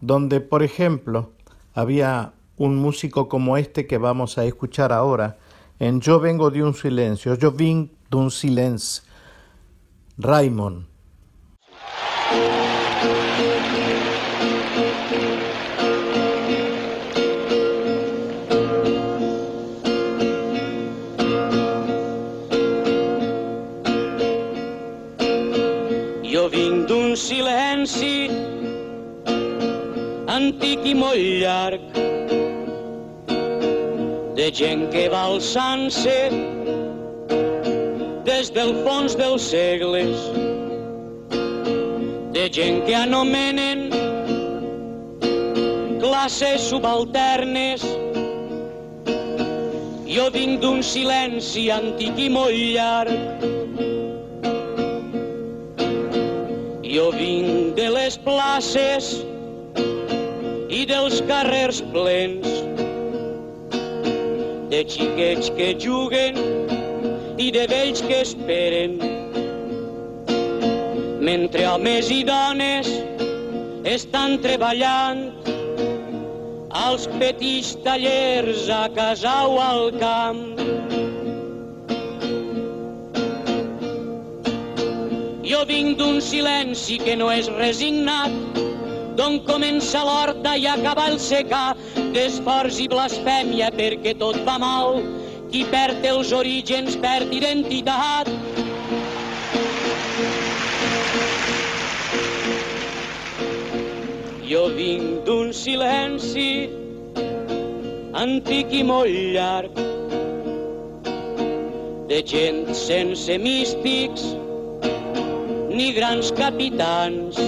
[0.00, 1.32] donde, por ejemplo,
[1.72, 5.38] había un músico como este que vamos a escuchar ahora
[5.78, 9.04] en Yo vengo de un silencio, Yo vin d'un silencio,
[10.18, 10.89] Raymond.
[30.60, 31.94] Antic i molt llarg
[34.36, 36.16] de gent que va alçant-se
[38.26, 40.26] des del fons dels segles
[42.36, 43.88] de gent que anomenen
[46.04, 47.86] classes subalternes
[50.10, 53.44] Jo vinc d'un silenci antic i molt llarg.
[56.82, 59.12] Jo vinc de les places
[60.70, 62.46] i dels carrers plens,
[64.70, 66.38] de xiquets que juguen
[67.42, 68.94] i de vells que esperen,
[71.26, 72.88] mentre homes i dones
[73.90, 75.26] estan treballant
[76.70, 80.46] als petits tallers a casa o al camp.
[85.50, 88.60] Jo vinc d'un silenci que no és resignat,
[89.16, 91.74] d'on comença l'horta i acaba el secà,
[92.14, 95.00] d'esforç i blasfèmia perquè tot va mal,
[95.50, 98.30] qui perd els orígens perd identitat.
[104.50, 106.50] Jo vinc d'un silenci
[108.18, 109.78] antic i molt llarg,
[112.10, 114.24] de gent sense místics
[115.70, 117.38] ni grans capitans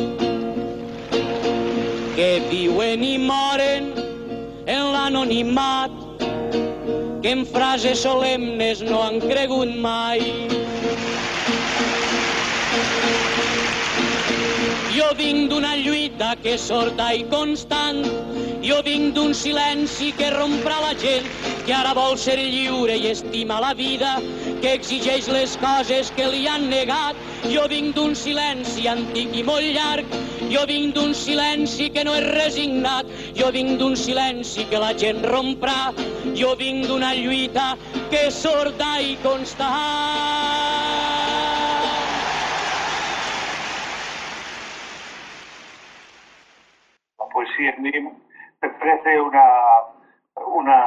[2.17, 3.87] que viuen i moren
[4.69, 5.93] en l'anonimat
[7.23, 10.21] que en frases solemnes no han cregut mai.
[14.93, 18.05] Jo vinc d'una lluita que és sorda i constant.
[18.63, 21.25] Jo vinc d'un silenci que romprà la gent,
[21.65, 24.19] que ara vol ser lliure i estima la vida,
[24.61, 27.17] que exigeix les coses que li han negat.
[27.49, 30.23] Jo vinc d'un silenci antic i molt llarg.
[30.53, 33.09] Jo vinc d'un silenci que no és resignat.
[33.39, 35.95] Jo vinc d'un silenci que la gent romprà.
[36.37, 37.73] Jo vinc d'una lluita
[38.11, 40.53] que és sorda i constant.
[47.33, 47.93] poesía en mí
[48.61, 49.45] me parece una,
[50.37, 50.85] una,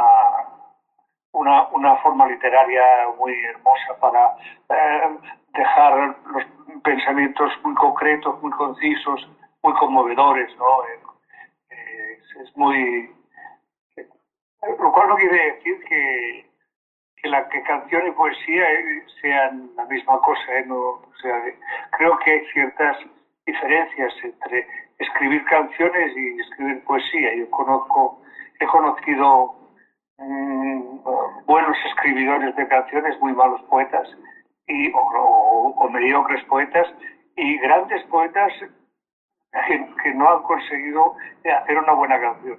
[1.31, 2.83] una, una forma literaria
[3.17, 4.35] muy hermosa para
[4.69, 5.17] eh,
[5.53, 6.43] dejar los
[6.83, 9.27] pensamientos muy concretos, muy concisos,
[9.65, 10.85] muy conmovedores, ¿no?
[11.71, 13.09] Eh, es, muy...
[14.61, 16.45] Lo cual no quiere decir que,
[17.17, 20.65] que la que canción y poesía eh, sean la misma cosa, ¿eh?
[21.97, 22.97] creo que hay ciertas
[23.45, 24.67] diferencias entre
[24.99, 27.35] escribir canciones y escribir poesía.
[27.35, 28.21] Yo conozco,
[28.59, 29.55] he conocido
[30.19, 30.99] mmm,
[31.45, 34.07] buenos escribidores de canciones, muy malos poetas,
[34.67, 36.87] y, o, mediocres poetas,
[37.35, 38.51] y grandes poetas
[40.03, 41.13] que, no han conseguido
[41.43, 42.57] hacer una buena canción.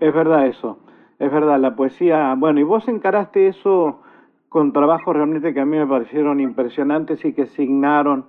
[0.00, 0.78] Es verdad eso,
[1.18, 4.02] es verdad, la poesía, bueno, y vos encaraste eso
[4.48, 8.26] con trabajos realmente que a mí me parecieron impresionantes y que signaron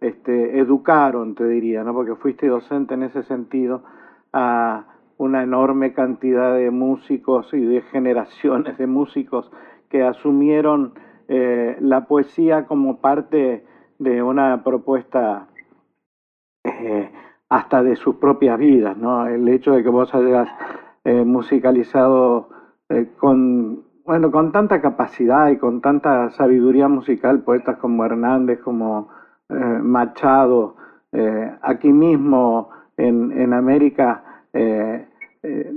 [0.00, 1.92] este, educaron, te diría, ¿no?
[1.92, 3.82] porque fuiste docente en ese sentido,
[4.32, 4.84] a
[5.18, 9.50] una enorme cantidad de músicos y de generaciones de músicos
[9.88, 10.94] que asumieron
[11.28, 13.64] eh, la poesía como parte
[13.98, 15.48] de una propuesta
[16.64, 17.10] eh,
[17.48, 19.26] hasta de sus propias vidas, ¿no?
[19.26, 20.48] El hecho de que vos hayas
[21.04, 22.48] eh, musicalizado
[22.88, 29.08] eh, con, bueno, con tanta capacidad y con tanta sabiduría musical poetas como Hernández, como
[29.48, 30.76] eh, Machado,
[31.62, 34.42] aquí mismo en, en América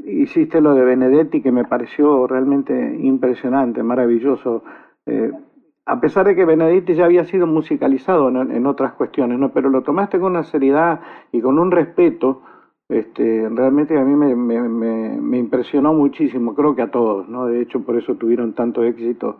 [0.06, 4.64] hiciste lo de Benedetti que me pareció realmente impresionante, maravilloso.
[5.90, 9.50] A pesar de que Benedetti ya había sido musicalizado en, otras cuestiones, ¿no?
[9.50, 12.44] pero lo tomaste con una seriedad y con un respeto,
[12.88, 17.48] este, realmente a mí me, impresionó muchísimo, creo que a todos, ¿no?
[17.48, 19.38] de hecho por eso tuvieron tanto éxito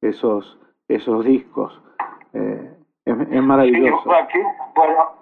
[0.00, 1.80] esos, esos discos.
[2.32, 4.12] Eh, es, maravilloso.
[4.12, 4.40] Aquí,
[4.74, 5.12] bueno,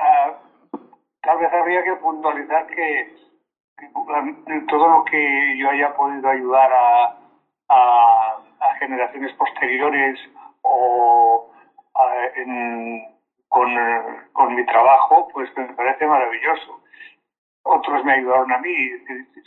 [0.00, 0.78] uh,
[1.22, 3.14] tal vez habría que puntualizar que,
[4.68, 8.39] todo lo que yo haya podido ayudar a
[8.80, 10.18] generaciones posteriores
[10.62, 11.52] o
[11.94, 13.04] a, en,
[13.48, 13.68] con,
[14.32, 16.80] con mi trabajo, pues me parece maravilloso.
[17.62, 18.90] Otros me ayudaron a mí.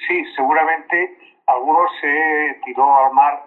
[0.08, 1.18] Sí, seguramente
[1.48, 3.44] algunos se tiró al mar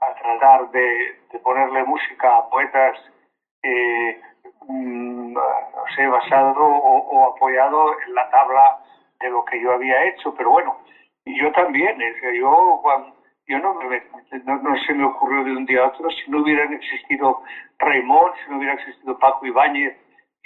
[0.00, 2.98] a tratar de, ponerle música a poetas
[3.62, 4.20] eh,
[4.68, 5.40] no
[5.94, 8.78] sé, basado o, o, apoyado en la tabla
[9.20, 10.78] de lo que yo había hecho, pero bueno,
[11.24, 11.98] yo también,
[12.34, 12.82] yo,
[13.48, 14.02] yo no, me,
[14.44, 17.42] no, no, se me ocurrió de un día a otro, si no hubieran existido
[17.78, 19.96] Raymond, si no hubiera existido Paco Ibáñez,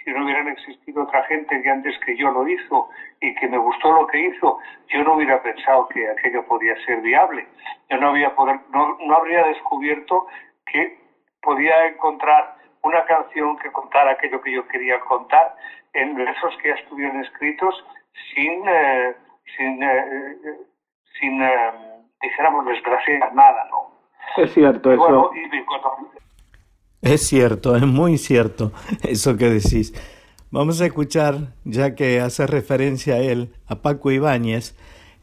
[0.05, 2.88] si no hubieran existido otra gente que antes que yo lo hizo
[3.20, 7.00] y que me gustó lo que hizo, yo no hubiera pensado que aquello podía ser
[7.00, 7.46] viable.
[7.90, 10.26] Yo no, había poder, no, no habría descubierto
[10.66, 10.98] que
[11.40, 15.55] podía encontrar una canción que contara aquello que yo quería contar
[15.92, 17.84] en versos que ya estuvieron escritos
[18.34, 19.14] sin, eh,
[19.57, 20.36] sin, eh,
[21.20, 21.91] sin eh,
[22.22, 24.42] dijéramos, desgraciar nada, ¿no?
[24.42, 25.30] Es cierto eso.
[27.02, 29.92] Es cierto, es muy cierto eso que decís.
[30.50, 34.76] Vamos a escuchar, ya que hace referencia a él, a Paco Ibáñez,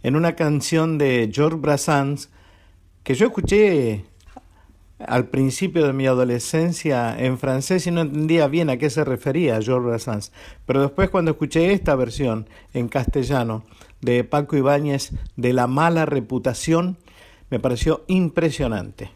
[0.03, 2.33] en una canción de George Brassens
[3.03, 4.05] que yo escuché
[4.99, 9.61] al principio de mi adolescencia en francés y no entendía bien a qué se refería
[9.61, 10.31] George Brassens.
[10.65, 13.63] Pero después cuando escuché esta versión en castellano
[14.01, 16.97] de Paco Ibáñez de La mala reputación,
[17.49, 19.11] me pareció impresionante.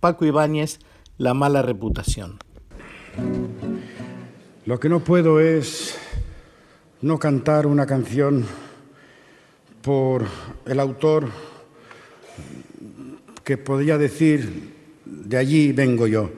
[0.00, 0.80] Paco Ibáñez,
[1.18, 2.38] La mala reputación.
[4.64, 5.98] Lo que no puedo es
[7.02, 8.46] no cantar una canción
[9.82, 10.24] por
[10.64, 11.28] el autor
[13.44, 14.81] que podría decir,
[15.12, 16.30] de allí vengo yo.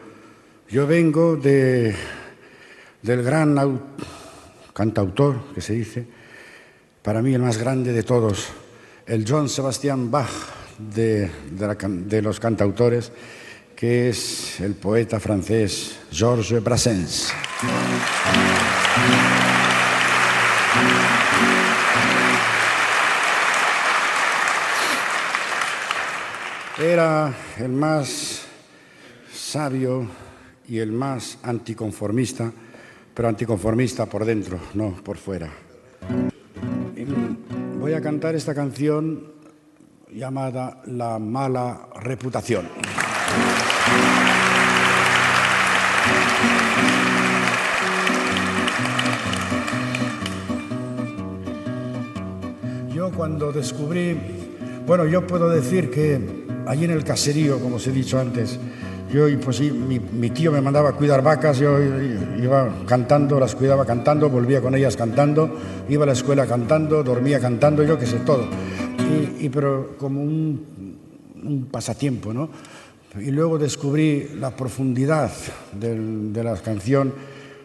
[0.69, 1.95] Yo vengo de,
[3.03, 3.81] del gran
[4.73, 6.07] cantautor, que se dice,
[7.03, 8.49] para mí el más grande de todos,
[9.07, 10.31] el John Sebastian Bach
[10.79, 13.13] de, de, los cantautores,
[13.77, 17.33] que es el poeta francés Georges Brassens.
[26.77, 28.44] Era el más
[29.55, 30.05] sabio
[30.67, 32.51] y el más anticonformista,
[33.15, 35.49] pero anticonformista por dentro, no por fuera.
[37.79, 39.29] Voy a cantar esta canción
[40.11, 42.67] llamada La mala reputación.
[52.93, 54.19] Yo cuando descubrí,
[54.85, 56.21] bueno, yo puedo decir que
[56.67, 58.59] allí en el caserío, como os he dicho antes,
[59.13, 63.85] yo, pues sí, mi, tío me mandaba a cuidar vacas, yo iba cantando, las cuidaba
[63.85, 68.19] cantando, volvía con ellas cantando, iba a la escuela cantando, dormía cantando, yo qué sé,
[68.21, 68.49] todo.
[69.41, 70.99] Y, pero como un,
[71.45, 72.49] un, pasatiempo, ¿no?
[73.21, 75.31] Y luego descubrí la profundidad
[75.73, 77.13] de la canción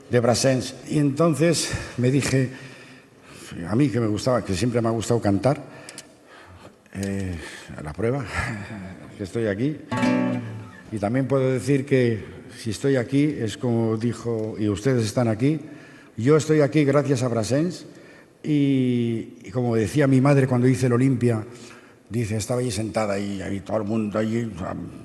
[0.10, 0.76] de Brassens.
[0.90, 2.50] Y entonces me dije,
[3.68, 5.62] a mí que me gustaba, que siempre me ha gustado cantar,
[6.94, 7.36] eh,
[7.78, 8.26] a la prueba,
[9.18, 9.78] que estoy aquí.
[10.92, 12.24] Y también puedo decir que
[12.58, 15.60] si estoy aquí es como dijo, y ustedes están aquí,
[16.18, 17.86] yo estoy aquí gracias a Brassens
[18.44, 21.46] y, como decía mi madre cuando hice el Olimpia,
[22.10, 24.50] dice, estaba allí sentada y ahí todo el mundo allí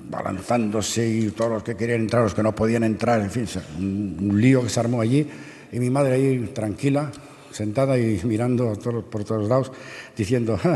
[0.09, 3.45] balanzándose y todos los que querían entrar, los que no podían entrar, en fin,
[3.77, 5.27] un, lío que se armó allí.
[5.71, 7.11] Y mi madre ahí tranquila,
[7.51, 8.73] sentada y mirando
[9.09, 9.71] por todos lados,
[10.15, 10.59] diciendo,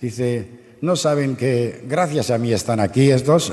[0.00, 0.46] Dice,
[0.80, 3.46] no saben que gracias a mí están aquí estos.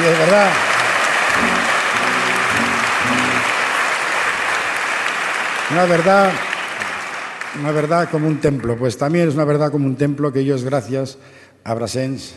[0.00, 0.50] es verdad.
[5.70, 6.32] Una verdad,
[7.60, 8.76] una verdad como un templo.
[8.76, 11.18] Pues también es una verdad como un templo que yo es gracias
[11.64, 12.34] a Brasens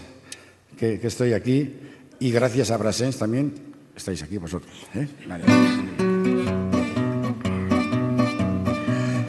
[0.77, 1.75] que, estoy aquí
[2.19, 3.53] y gracias a Brasens también
[3.95, 4.73] estáis aquí vosotros.
[4.95, 5.07] ¿eh?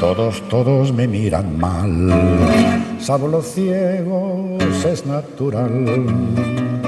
[0.00, 2.08] Todos, todos me miran mal
[3.00, 6.79] salvo los ciegos es natural.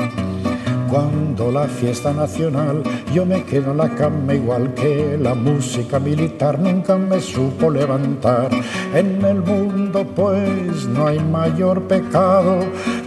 [0.93, 2.83] Cuando la fiesta nacional
[3.15, 8.51] yo me quedo en la cama igual que la música militar nunca me supo levantar.
[8.95, 12.59] En el mundo pues no hay mayor pecado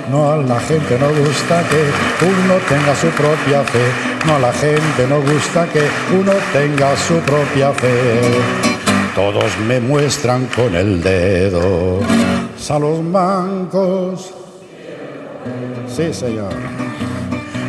[0.09, 1.83] No a la gente no gusta que
[2.25, 3.91] uno tenga su propia fe,
[4.25, 5.81] no a la gente no gusta que
[6.17, 8.21] uno tenga su propia fe
[9.15, 12.01] todos me muestran con el dedo.
[12.67, 14.33] A los mancos.
[15.87, 16.51] Sí, señor.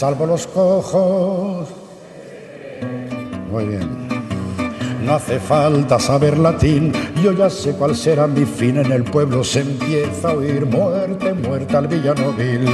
[0.00, 1.68] salvo los cojos.
[3.50, 4.08] Muy bien.
[5.04, 6.92] No hace falta saber latín,
[7.22, 9.44] Yo ya sé cuál será mi fin en el pueblo.
[9.44, 12.64] Se empieza a oír muerte, muerte al villano vil.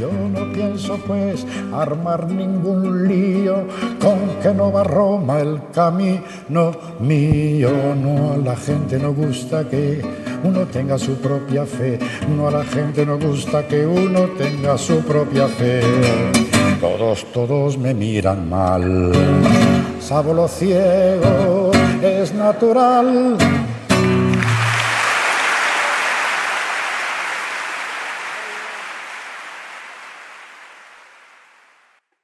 [0.00, 3.54] Yo no pienso pues armar ningún lío
[4.00, 7.70] con que no va Roma el camino mío.
[7.94, 10.02] No a la gente no gusta que
[10.42, 12.00] uno tenga su propia fe.
[12.36, 16.63] No a la gente no gusta que uno tenga su propia fe.
[16.84, 19.10] Todos, todos me miran mal.
[20.00, 21.72] Sabo lo ciego,
[22.02, 23.38] es natural.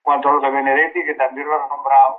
[0.03, 2.19] Cuanto a lo de Benedetti, que también lo has nombrado,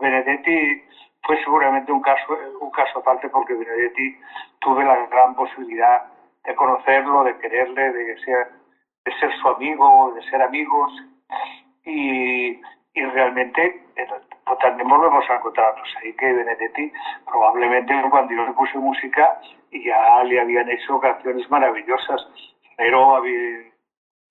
[0.00, 0.82] Benedetti
[1.24, 4.18] fue seguramente un caso, un caso aparte porque Benedetti
[4.60, 6.04] tuve la gran posibilidad
[6.42, 8.48] de conocerlo, de quererle, de ser,
[9.04, 10.90] de ser su amigo, de ser amigos
[11.84, 12.60] y,
[12.94, 13.82] y realmente
[14.44, 16.92] pues también volvemos a encontrarnos ahí que Benedetti
[17.26, 22.26] probablemente cuando yo le puse música ya le habían hecho canciones maravillosas
[22.76, 23.22] pero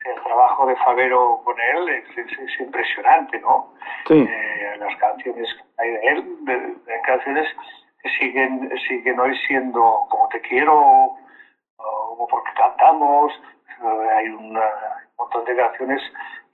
[0.06, 3.74] el trabajo de Favero con él es, es, es impresionante, ¿no?
[4.08, 4.28] Sí.
[4.30, 7.48] Eh, las canciones que hay de él, de, de canciones
[8.02, 11.16] que siguen, siguen hoy siendo como te quiero,
[11.78, 13.32] o porque cantamos,
[13.82, 16.02] eh, hay una, un montón de canciones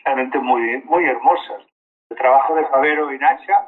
[0.04, 1.66] realmente muy, muy hermosas.
[2.10, 3.68] El trabajo de Favero y Nacha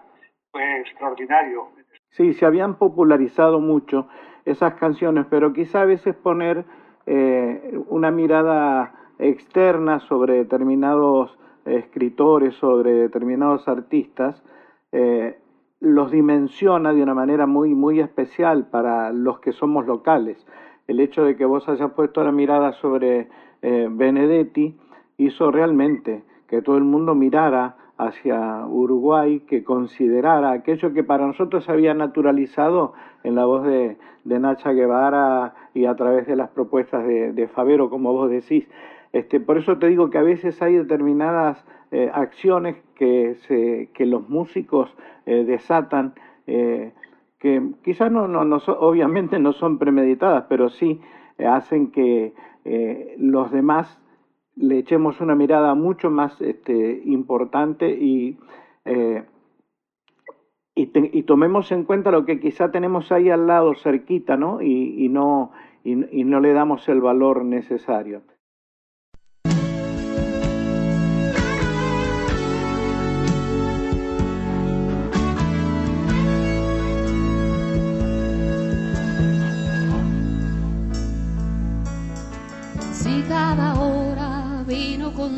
[0.51, 1.67] fue extraordinario.
[2.09, 4.07] Sí, se habían popularizado mucho
[4.45, 6.65] esas canciones, pero quizá a veces poner
[7.05, 14.43] eh, una mirada externa sobre determinados escritores, sobre determinados artistas,
[14.91, 15.37] eh,
[15.79, 20.45] los dimensiona de una manera muy, muy especial para los que somos locales.
[20.87, 23.29] El hecho de que vos hayas puesto la mirada sobre
[23.61, 24.77] eh, Benedetti
[25.25, 31.65] hizo realmente que todo el mundo mirara hacia Uruguay, que considerara aquello que para nosotros
[31.65, 32.93] se había naturalizado
[33.23, 37.89] en la voz de, Nacha Guevara y a través de las propuestas de, de Favero,
[37.89, 38.67] como vos decís,
[39.13, 44.89] este, por eso te digo que a veces hay determinadas eh, acciones que, los músicos
[45.25, 46.13] eh, desatan,
[46.47, 46.93] eh,
[47.39, 51.01] que quizás no, no, obviamente no son premeditadas, pero sí
[51.37, 52.33] hacen que
[53.17, 54.00] los demás
[54.55, 58.37] le echemos una mirada mucho más este, importante y,
[60.75, 64.61] te, y, tomemos en cuenta lo que quizá tenemos ahí al lado cerquita, ¿no?
[64.61, 65.51] Y, y no,
[65.83, 68.21] y no le damos el valor necesario.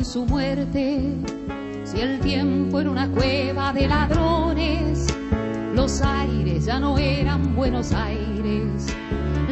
[0.02, 1.14] Su muerte.
[1.84, 5.06] Si el tiempo era una cueva de ladrones,
[5.74, 8.86] los aires ya no eran Buenos Aires,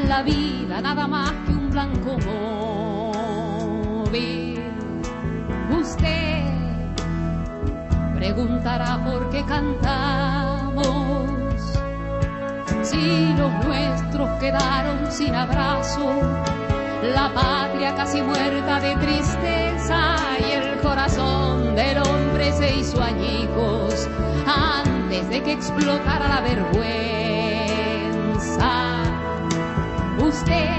[0.09, 2.17] la vida nada más que un blanco
[4.07, 4.63] móvil.
[5.79, 6.43] Usted
[8.15, 10.83] preguntará por qué cantamos,
[12.83, 16.23] si los nuestros quedaron sin abrazo
[17.03, 24.09] la patria casi muerta de tristeza y el corazón del hombre se hizo añicos
[24.47, 26.93] antes de que explotara la vergüenza.
[30.19, 30.71] Usted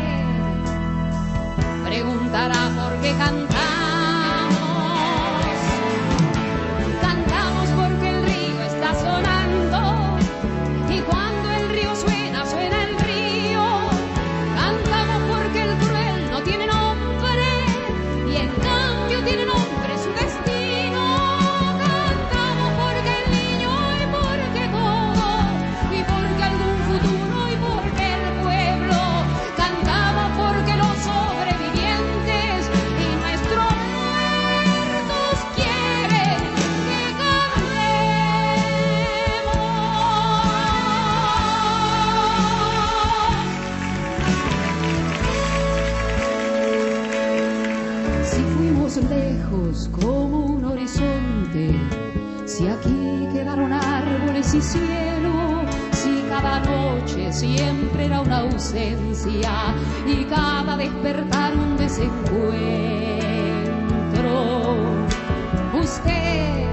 [1.84, 3.73] preguntará por qué cantamos.
[49.88, 51.76] Como un horizonte,
[52.46, 59.76] si aquí quedaron árboles y cielo, si cada noche siempre era una ausencia
[60.06, 62.64] y cada despertar un desencuentro,
[65.82, 66.68] usted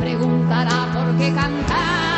[0.00, 2.11] preguntará por qué cantamos.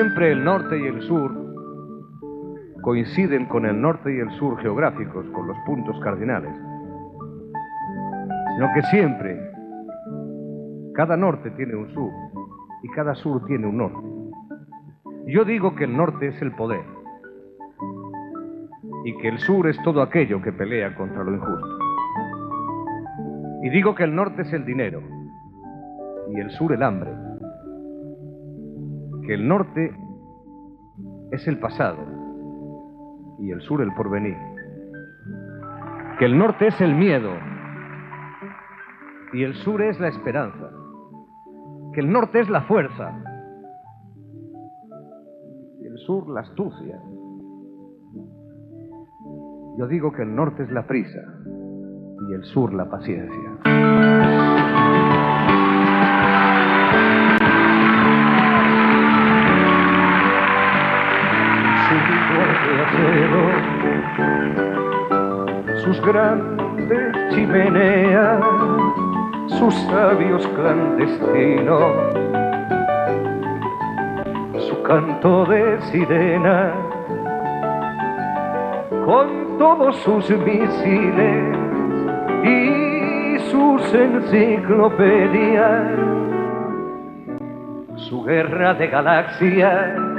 [0.00, 1.30] Siempre el norte y el sur
[2.80, 6.54] coinciden con el norte y el sur geográficos, con los puntos cardinales,
[8.54, 9.38] sino que siempre
[10.94, 12.10] cada norte tiene un sur
[12.82, 14.08] y cada sur tiene un norte.
[15.26, 16.84] Yo digo que el norte es el poder
[19.04, 21.78] y que el sur es todo aquello que pelea contra lo injusto.
[23.64, 25.02] Y digo que el norte es el dinero
[26.34, 27.29] y el sur el hambre.
[29.30, 29.96] Que el norte
[31.30, 31.98] es el pasado
[33.38, 34.36] y el sur el porvenir.
[36.18, 37.30] Que el norte es el miedo
[39.32, 40.72] y el sur es la esperanza.
[41.94, 43.22] Que el norte es la fuerza
[45.80, 47.00] y el sur la astucia.
[49.78, 51.20] Yo digo que el norte es la prisa
[52.28, 54.29] y el sur la paciencia.
[65.84, 68.40] Sus grandes chimeneas,
[69.58, 71.92] sus sabios clandestinos,
[74.68, 76.72] su canto de sirena,
[79.04, 81.56] con todos sus misiles
[82.44, 85.82] y sus enciclopedias,
[87.96, 90.09] su guerra de galaxias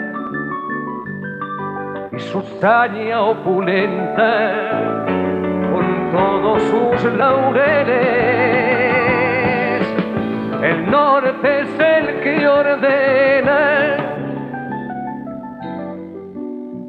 [2.21, 5.05] su saña opulenta
[5.71, 8.01] con todos sus laureles.
[10.63, 13.97] El norte es el que ordena,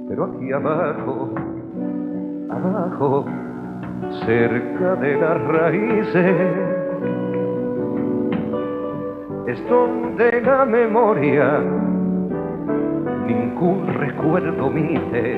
[0.08, 1.30] pero aquí abajo,
[2.50, 3.24] abajo,
[4.26, 6.36] cerca de las raíces,
[9.46, 11.81] es donde la memoria
[13.32, 15.36] ningún recuerdo mite.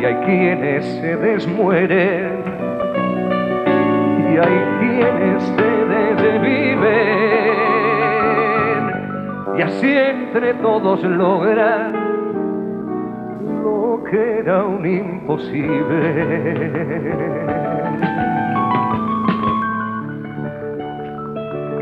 [0.00, 2.42] Y hay quienes se desmueren
[4.18, 5.70] y hay quienes se
[6.32, 7.22] desviven.
[9.58, 11.92] Y así entre todos logran
[13.62, 16.14] lo que era un imposible.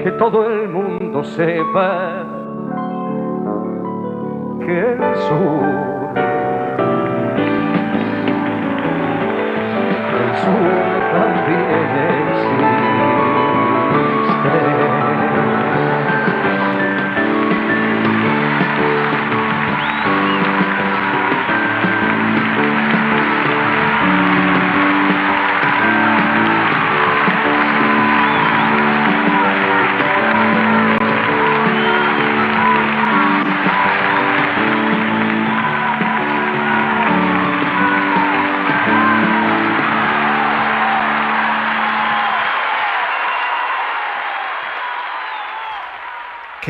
[0.02, 2.29] Que todo el mundo sepa
[4.70, 6.14] que el sur,
[10.20, 12.19] el sur también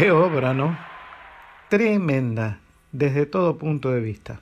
[0.01, 0.78] Qué obra, ¿no?
[1.68, 2.59] Tremenda,
[2.90, 4.40] desde todo punto de vista.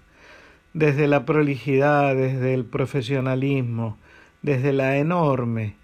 [0.72, 3.98] Desde la prolijidad, desde el profesionalismo,
[4.40, 5.74] desde la enorme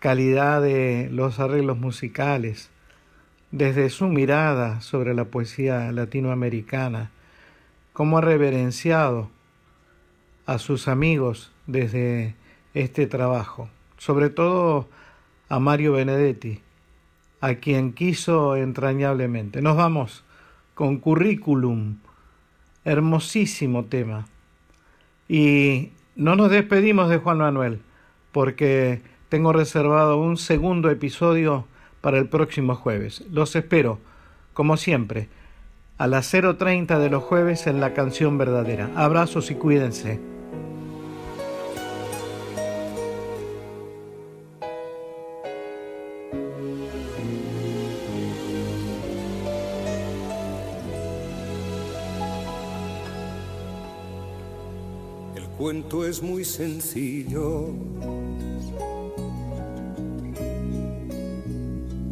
[0.00, 2.70] calidad de los arreglos musicales,
[3.52, 7.12] desde su mirada sobre la poesía latinoamericana,
[7.92, 9.30] cómo ha reverenciado
[10.44, 12.34] a sus amigos desde
[12.74, 14.88] este trabajo, sobre todo
[15.48, 16.62] a Mario Benedetti,
[17.40, 19.62] a quien quiso entrañablemente.
[19.62, 20.24] Nos vamos
[20.74, 21.96] con currículum,
[22.84, 24.26] hermosísimo tema.
[25.28, 27.80] Y no nos despedimos de Juan Manuel,
[28.32, 31.66] porque tengo reservado un segundo episodio
[32.00, 33.24] para el próximo jueves.
[33.30, 33.98] Los espero,
[34.54, 35.28] como siempre,
[35.98, 38.90] a las 0.30 de los jueves en la canción verdadera.
[38.94, 40.37] Abrazos y cuídense.
[55.68, 57.66] Cuento es muy sencillo.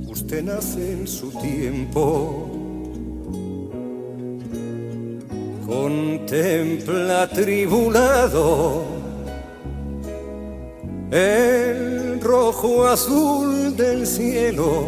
[0.06, 2.50] Usted nace en su tiempo.
[5.66, 8.84] Contempla atribulado
[11.10, 14.86] el rojo azul del cielo.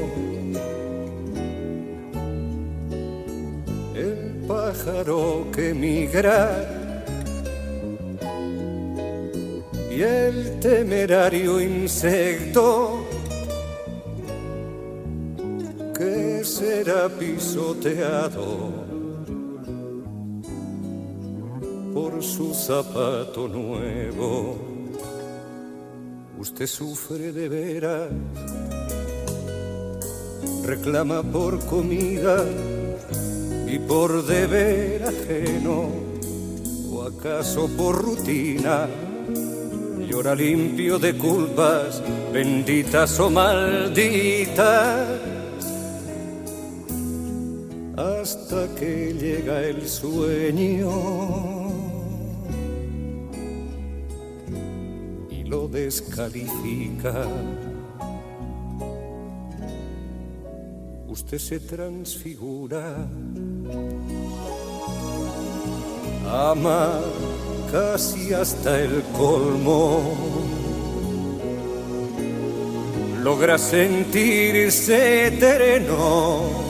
[3.95, 6.78] El pájaro que migra
[9.99, 13.05] y el temerario insecto
[15.93, 18.71] que será pisoteado
[21.93, 24.57] por su zapato nuevo.
[26.39, 28.11] Usted sufre de veras,
[30.65, 32.45] reclama por comida
[33.67, 35.89] y por deber ajeno,
[36.93, 38.89] o acaso por rutina,
[40.09, 42.03] llora limpio de culpas,
[42.33, 45.07] benditas o malditas
[47.97, 50.91] hasta que llega el sueño
[55.31, 57.27] y lo descalifica.
[61.09, 62.97] Usted se transfigura,
[66.25, 67.01] ama
[67.71, 70.15] casi hasta el colmo.
[73.23, 76.69] Logra sentirse terreno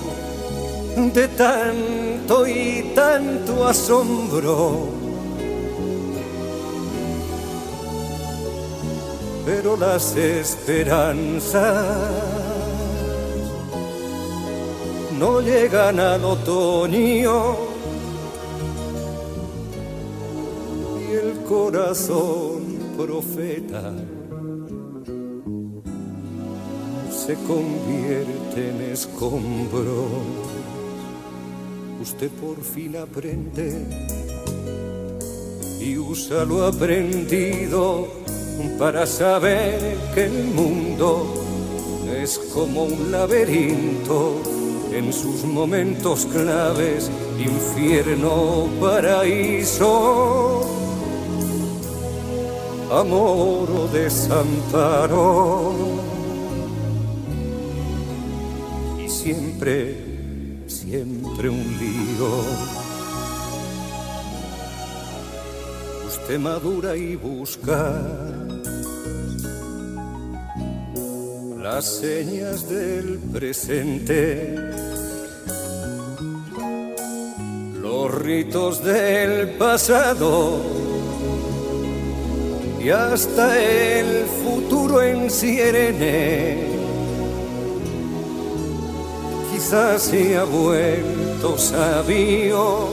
[1.14, 4.88] de tanto y tanto asombro.
[9.46, 11.86] Pero las esperanzas
[15.18, 17.67] no llegan al otoño
[21.48, 23.94] corazón profeta
[27.10, 30.08] se convierte en escombro.
[32.02, 33.72] Usted por fin aprende
[35.80, 38.08] y usa lo aprendido
[38.78, 41.34] para saber que el mundo
[42.14, 44.42] es como un laberinto
[44.92, 50.77] en sus momentos claves, infierno, paraíso,
[52.90, 55.74] amor o desamparo.
[59.04, 60.08] Y siempre
[60.68, 62.44] siempre un lío.
[66.06, 68.00] Usted madura y busca
[71.62, 74.54] las señas del presente,
[77.82, 80.87] los ritos del pasado
[82.80, 86.68] y hasta el futuro en Sirene
[89.52, 92.88] quizás se ha vuelto sabio